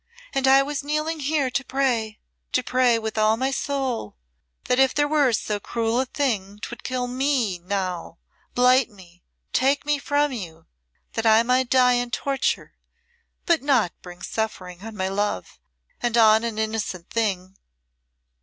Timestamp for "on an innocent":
16.17-17.11